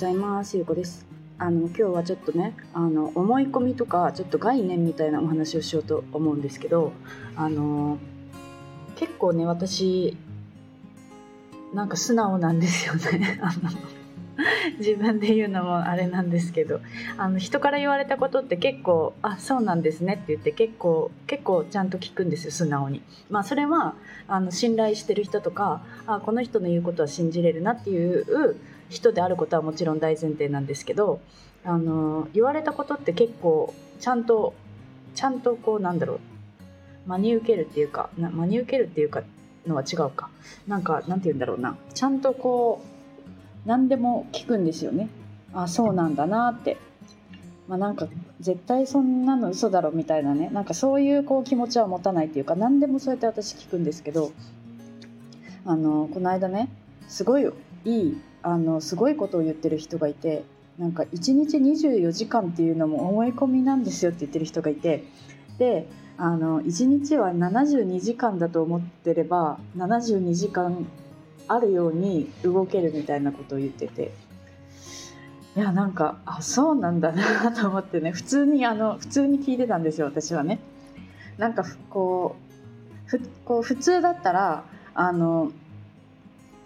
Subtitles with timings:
[0.00, 0.56] ございます。
[0.56, 1.04] ゆうこです。
[1.36, 6.92] あの今日はちょっとねあの思い込みとかちょっと概念みたいなお話をしようと思うんですけど
[7.36, 7.98] あの
[8.96, 10.16] 結構ね私
[11.74, 13.38] なんか素直なんですよね。
[13.44, 13.70] あの
[14.78, 16.80] 自分で言うのもあれなんですけど
[17.18, 23.02] あの人から言われたことって結構「あそうなんですね」って言って結構結構ちゃんと聞くんですよ素直に。
[23.28, 23.96] まあ、それは
[24.28, 28.56] あの信頼してる人とかあこの人の言うことは信じれるなっていう
[28.90, 31.20] 人であることはもちろん大前提なんですけど
[31.64, 34.54] あの言われたことって結構ちゃんと
[35.14, 36.20] ちゃんとこうなんだろう
[37.06, 39.22] 真に受けるっていうか真に受けるっていうか
[39.66, 40.30] のは違うか。
[40.66, 41.76] なんかなんて言うんだろうな。
[41.94, 42.82] ちゃんとこ
[43.64, 45.08] う何でも聞くんですよね。
[45.52, 46.76] あそうなんだなって。
[47.68, 48.08] まあ、なんか
[48.40, 50.50] 絶対そんなの嘘だろみたいなね。
[50.50, 54.32] なんかそういうこう気持ちは持たないっていうか何でもそうやって私聞くんですけど
[55.64, 56.68] あのこの間ね
[57.06, 57.48] すごい
[57.84, 60.44] いいあのすごいことを言ってる人がいて
[60.78, 65.04] なんか1日24時間っていうのも思い込みなんですよって言ってる人がいて
[65.58, 70.86] であの1日は72時間だと思ってれば72時間
[71.48, 74.12] あるように動けるみたいなことを言ってて
[75.56, 80.60] いやなんかあそうなんだなと思ってね普通にあの普通に聞いてたんですよ私はね。
[81.38, 82.36] なんかこ
[83.06, 85.50] うふこう普通だったらあの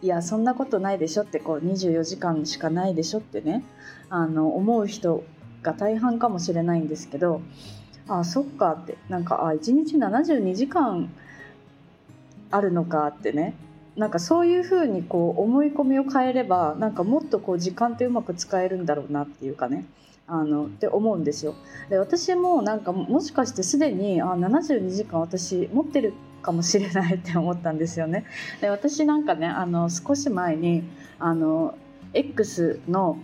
[0.05, 3.65] いやそんなことないでしょってこう24時間しかないでしょってね
[4.11, 5.25] あの思う人
[5.63, 7.41] が大半かもしれないんですけど
[8.07, 11.11] あそっかってなんかあ1日72時間
[12.51, 13.55] あるのかってね
[13.97, 19.87] なんかそういうふうにこう思い込みを変えればなんかもっとこう時間ってうまく使えるんだろうなっていうかね
[20.27, 21.55] あのって思うんですよ。
[21.89, 26.13] で私もなんかもしかしてすでにあ72時間私持ってる
[26.45, 28.25] かもしれないって思ったんですよね。
[28.61, 30.85] で私なんかねあの少し前に
[31.19, 31.77] あの
[32.13, 33.19] X の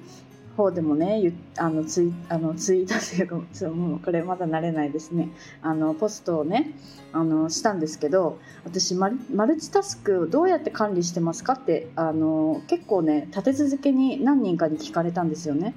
[0.56, 5.28] 方でもねあのツイあのツイートっていうかもうこれまだ慣れないですね
[5.62, 6.72] あのポストをね
[7.12, 15.74] あのしたんですけど私マルマルチタスクをどうやって管理してますかってあの結構ね立て続けに何人かに聞かれたんですよね。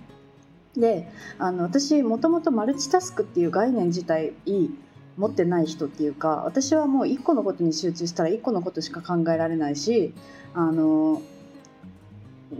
[0.76, 4.76] であの私もともとマルチタスクっていう概念自体いい
[5.18, 10.14] 持ってない人っていうか私はもう1個のことに集中したら1個のことしか考えられないし
[10.54, 11.22] あの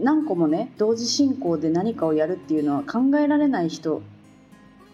[0.00, 4.02] 何個もね同時進行で何かをやるっていうのは考えられない人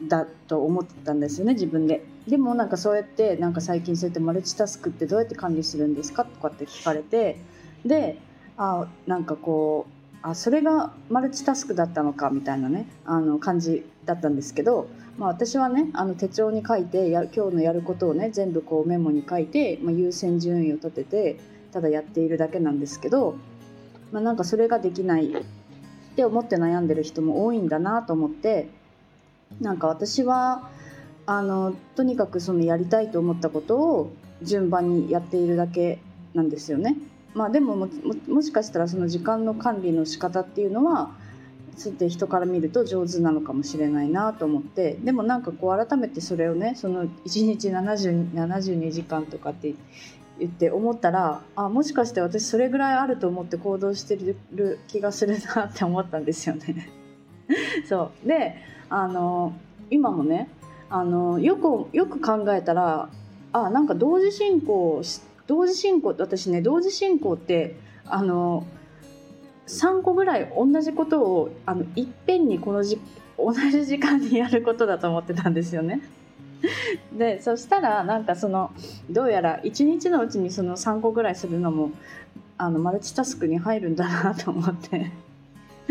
[0.02, 2.04] だと思ってたんですよね自分で。
[2.26, 7.38] でもなんかそうやってなんか最近そうやってマルチタスクってどうやって管理するんですかとかって聞かれて
[7.84, 8.18] で
[8.56, 21.40] あなんかこうあそれがマルチタスクだったのかみたいなねあの感じだったんですけど、まあ、私はねあの手帳に書いてや今日のやることをね全部こうメモに書いて、まあ、優先順位を立てて
[21.72, 23.36] ただやっているだけなんですけど
[24.12, 25.44] まあ、なんかそれができないっ
[26.16, 28.68] て思って悩んでる人も多いんだなと思って
[29.60, 30.68] なんか私は
[31.26, 36.00] あのとにかくそのやりたいと思ったことを順番にやっているだけ
[36.34, 36.96] なんですよね。
[37.34, 37.88] まあ、でも
[38.28, 41.10] もしかしたらその時間の管理の仕方っていうのは
[41.76, 49.74] つって人から見ると上手なのかもしれないなと思ってでもなんかこう改めてそれをねその1日70 72時間とかって
[50.38, 54.16] 言って思ったらあもしかして私それぐらいあると思って行動して
[54.52, 56.90] る気がするなって思ったんですよね。
[57.88, 58.56] そうで
[58.88, 59.54] あの
[59.90, 60.48] 今もね
[60.90, 63.08] あのよくよく考えたら
[63.52, 67.74] あなんか同時進行して同時進行って私ね同時進行って
[68.06, 68.64] あの
[69.66, 73.00] 3個ぐらい同じことをあのいっぺんにこのじ
[73.36, 76.02] 同じ時間にやることだと思ってたんですよね。
[77.12, 78.70] でそしたらなんかその
[79.10, 81.90] どうやら1日のうちにその3個ぐらいするのも
[82.56, 85.10] あのマルチタスクに入るんだなと思って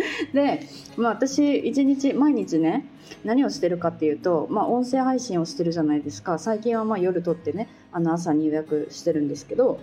[0.34, 0.62] で、
[0.98, 2.86] まあ、私1日毎日ね
[3.24, 6.38] 何をしてるかっていうと、まあ、音声配信をしてるじゃないですか。
[6.38, 9.80] 最近はまあ夜撮ってねあの朝に予約してるんですけど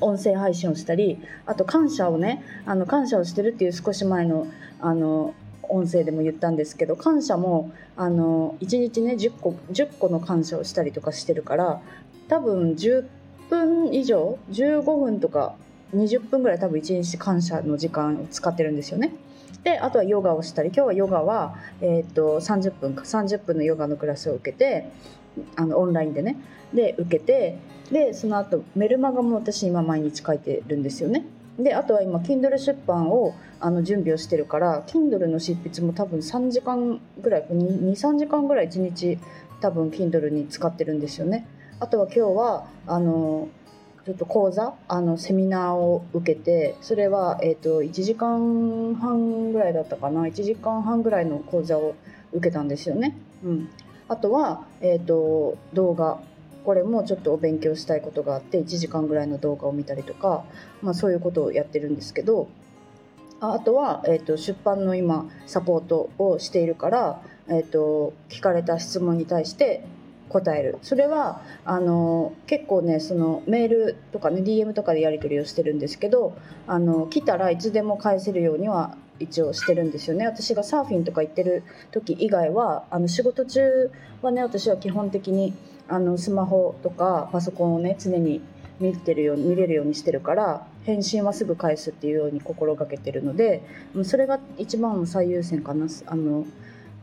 [0.00, 4.46] 音声配信をしたりあと感謝をねあの感謝をしてるっていう少し前の
[4.80, 5.34] あの
[5.70, 11.80] 音声でも言ったんですけど感謝もあの1日ね10個 ,10 個の感謝をしたりとかしてるから
[12.28, 13.06] 多分10
[13.50, 15.56] 分以上15分とか
[15.94, 19.12] 20分ぐらい多分1日感謝の時間を使ってるんですよね。
[19.64, 24.90] であとはヨガをしたり今日はヨガは、えー、と30分か30分のヨガのクラスを受けて
[25.56, 26.36] あのオンラインでね
[26.72, 27.58] で受けて
[27.90, 31.24] でその後メルマガも私今毎日書いてるんですよね。
[31.58, 39.18] であとは今 Kindle 出版をあの準備をしてるから Kindle の執筆も多分3時間ぐらい23時間ぐらい1日
[39.60, 41.48] 多分 Kindle に使ってるんですよね。
[41.80, 43.48] あとは今日はあの
[44.08, 50.22] ちょっと講座あのセミナーを受けてそれは、えーと、1時間半ぐらいだったかな。
[50.22, 51.94] 1時間半ぐらいの講座を
[52.32, 53.18] 受けたんですよね。
[53.44, 53.68] うん、
[54.08, 56.22] あとは、えーと、動画。
[56.64, 60.42] これもちょっとお勉強したいことがあって1時間ぐらいの動画を見たりとか、
[60.80, 62.48] まあ、そういうことをやってるんですけど
[63.40, 69.84] あとは、えーと、出版の今サポートをしているから、えーと聞かれた質問に対して
[70.28, 70.78] 答える。
[70.82, 76.36] それはあの結構ねそのメールとかね DM とかでやり取りをしてるんですけど
[76.66, 80.26] あの来たらいつでも返せるようには一応してるんですよね。
[80.26, 83.90] 私がサーフィンとか行ってる時以外はあの仕事中
[84.22, 85.54] はね私は基本的に
[85.88, 88.40] あのスマホとかパソコンをね常に
[88.78, 93.62] 見てるように見れるようにしてるから返信はすぐ返すっていうように心がけてるので
[94.04, 95.86] それが一番最優先かな。
[96.06, 96.46] あの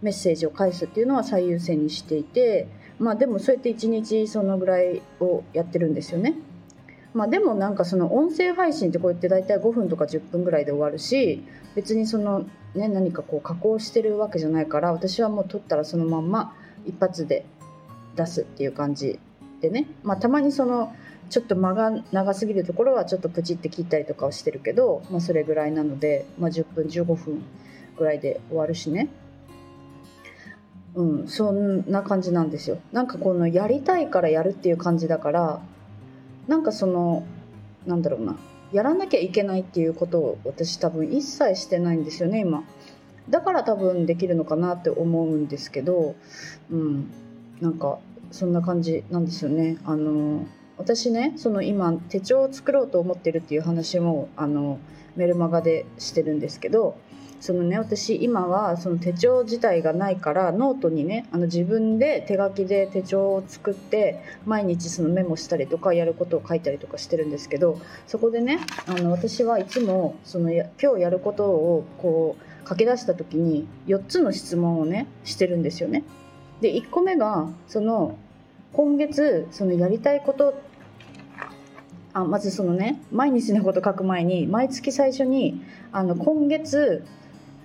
[0.01, 2.67] メッセージを返すっていうのは最優先にしていて
[2.99, 6.35] まあでもそうやって1日そのぐらいをやってるんですよね。
[7.13, 16.53] まあ、でもなんかその音声配信ってこうやって大体5分とか10分ぐらいで終わるし別にその、ね、何かこう加工してるわけじゃないから私はもう撮ったらそのまんま
[16.85, 17.45] 一発で
[18.17, 19.17] 出すっていう感じ
[19.61, 20.93] でね、まあ、たまにその
[21.29, 27.43] ちょっと間が長すぎるところはちょっとプチって切ったりとかをしてるけど、まあ、それぐらいなので、まあ、10分15分
[27.97, 29.07] ぐらいで終わるしね
[30.95, 32.79] うん、そんな感じなんですよ。
[32.91, 35.61] なんかこのやりたいからやるっていう感じだから
[36.47, 37.25] なんかその
[37.85, 38.37] なんだろうな。
[38.71, 42.63] やらなきゃいけないっていうことを私多分一切してないんですよね今。
[43.29, 46.15] だから多分できるのかなって思うんですけど
[46.71, 47.11] うん。
[47.61, 47.99] なんか
[48.31, 49.77] そんな感じなんですよね。
[49.85, 50.45] あの
[50.77, 54.79] 私ねその今手帳を作ろうと思ってるっていう話もあの
[55.15, 56.97] メルマガでしてるんですけど
[57.39, 76.03] そのね私今はその手帳自体がないからノートにねあの自分で手書きで手帳を作って毎日そのメモしたりとかやることを書いたりとかしてるんですけどそこでねあの私はいつもそのや今日やることをこう書き出した時に4つの質問をねしてるんですよね。
[76.61, 78.17] で1個目がその
[78.73, 80.59] 今月そのやりたいこと
[82.13, 85.61] あまずそのね毎日のこと書く前に毎月最初に
[85.91, 87.05] あの今月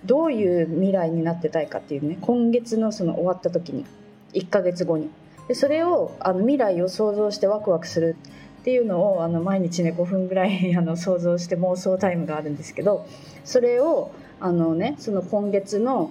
[0.05, 3.85] どういう未来になってたいかっていうね今月のその終わった時に
[4.33, 5.11] 1ヶ月後に。
[5.49, 8.15] でそれをあの未来を想像してワクワクする
[8.61, 13.07] っていうのをあの毎日ね5分ぐらい あの想像して妄想タイムがあるんですけど
[13.45, 16.11] それをあのねその今月の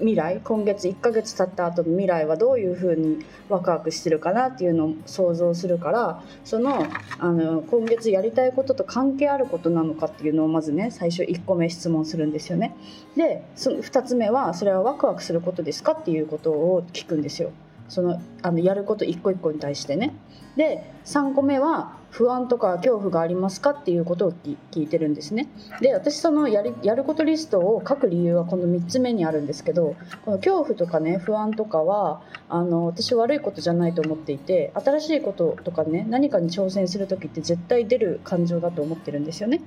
[0.00, 6.86] 未来今月1ヶ月経った後の未来はどういうふうにワクワクしてるかなっていうのを想像するからその
[7.18, 12.74] あの今月やりたいことと関係あることなのかっていうのをまずね最初1個目質問するんですよね。
[13.16, 17.50] でその2つ目はそれはワクワクすることですかっていうことを聞くんですよ。
[17.88, 20.14] そのあのやること一個一個に対してね。
[20.56, 25.48] で3個目は不安とか恐怖がありますかっていうことを聞いてるんですね。
[25.80, 39.60] で私そのやりやることリストを書く理由はこの3つ目にあるんですけどこの恐怖とかね不安とかはあの私悪いことじゃないと思っていて新しいこととかね何かに挑戦する時って絶対出る感情だと思ってるんですよね。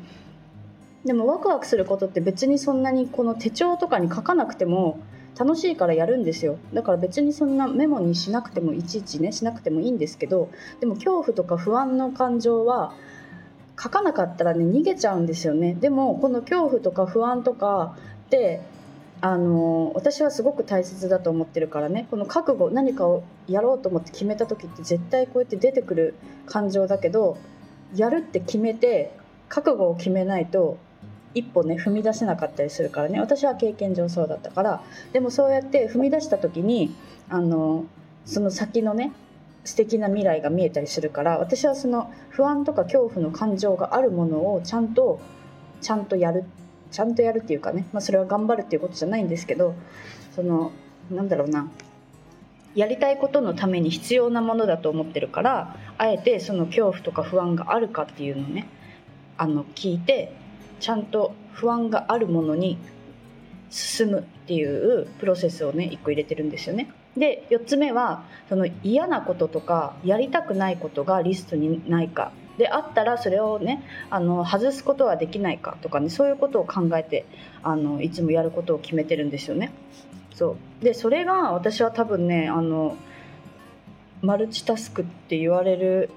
[1.06, 5.00] でもワクワクすることって別にそんなにこの手帳とかに書かなくても
[5.38, 6.57] 楽しいからやるんですよ。
[6.74, 10.50] だから別にそんなメモにしなくてもいちいちねしなくてもいいんですけど
[10.80, 12.94] でも恐怖とか不安の感情は
[13.81, 15.73] 書かなかったらね逃げちゃうんですよね。
[15.73, 17.95] でもこの恐怖とか不安とか
[18.28, 18.61] って
[19.21, 22.07] あの私はすごく大切だと思ってるからね。
[22.11, 27.37] この覚悟何かをやろうと思って決めた時って絶対こうやって出てくる感情だけど
[27.95, 29.18] やるって決めて
[29.49, 30.78] 覚悟を決めないと
[31.33, 33.19] 一歩ね踏み出せなかったりするからね。
[33.19, 34.83] 私は経験上そうだったから。
[35.11, 36.94] でもそうやって踏み出した時に
[37.30, 37.85] あの
[38.25, 39.11] その先のね
[39.63, 45.21] 素敵な未来が見えたりするから私はその不安とか恐怖の感情があるものをちゃんと
[45.81, 46.44] ちゃんとやる
[46.92, 49.73] ちゃんとやるっていうかね、まあ、それは頑張るっていうことじゃないんですけど
[50.35, 50.71] その
[51.09, 51.69] なんだろうな。
[52.75, 58.68] やりたいことのために必要なものだと思ってるからあえてその恐怖とか不安があるかっていうのをね
[59.37, 60.33] あの聞いて
[60.83, 62.78] ちゃんと不安があるものに
[63.69, 66.92] 進むっていうプロセスをね1個入れてるんですよね。
[67.16, 77.25] で4つ目はその嫌なこととかやりたくないことがリストにないかであったらそれをねあの外すことはできないかとかねそういうことを考えて
[77.61, 79.71] あのいつもやることを決めてるんですよね。
[80.35, 82.97] そうでそれが私は多分ねあの
[84.21, 86.09] マルチタスクって言われる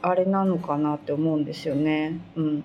[0.00, 2.20] あれなのかなって思うんですよね。
[2.36, 2.64] うん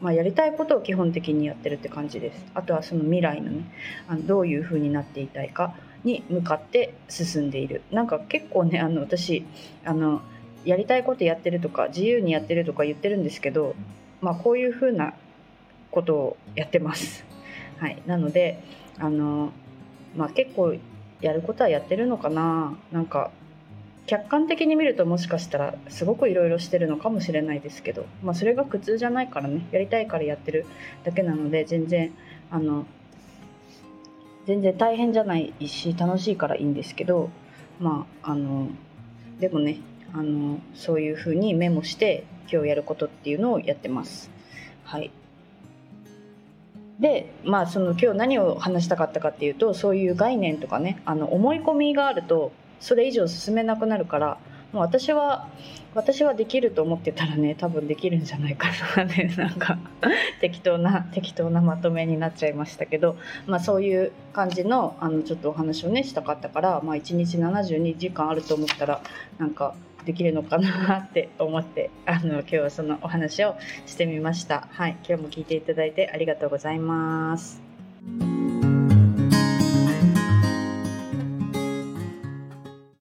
[0.00, 2.44] まあ、やりたいことを基本的にやってるって感じです。
[2.54, 3.64] あとはその未来のね
[4.08, 5.74] あのどういう風になっていたいか
[6.04, 7.82] に向かって進んでいる。
[7.90, 9.44] なんか結構ねあの私
[9.84, 10.20] あの
[10.64, 13.74] やりたいことやってるとか自由にやってるとか言ってるんですけど、
[14.20, 15.14] まあ、こういうふうな
[15.90, 17.24] ことをやってます。
[17.78, 18.62] はい、なので
[18.98, 19.52] あの、
[20.16, 20.74] まあ、結構
[21.20, 22.76] やることはやってるのかな。
[22.92, 23.30] なんか
[24.06, 30.64] 客観的に見るともしかしたらすごくいろいろしてるのかもしれないですけど、まあ、それが苦痛じゃないからねやりたいからやってる
[31.04, 32.12] だけなので全然
[32.50, 32.86] あの
[34.46, 37.30] 全然大変じゃないし楽しいからいいんですけど
[37.80, 38.68] まああの
[39.40, 39.80] でもね
[40.14, 44.30] あのそういうふうにメモして今日やることっていうのをやってます。
[44.84, 45.10] はい
[47.00, 54.38] でまあその今日何を話したかったかっていうとそういう概念とかねあの思い込みがあるとそれ以上進めなくなるから
[54.72, 55.48] もう私は
[55.94, 59.78] 私はできると思ってたらね多分できるんじゃないかなね なんか
[60.40, 63.16] 適当な適当なまとめになっちゃいましたけど、
[63.46, 69.00] まあ、そういう感じのあのちょっとお話をねしたかったから、まあ、1日72時間あると思ったら
[69.38, 73.56] なんかできるのかなって思って あの今日はそのお話を
[73.86, 74.68] してみました。
[74.72, 77.62] はい、今日も聞いていただいてありがとうございます。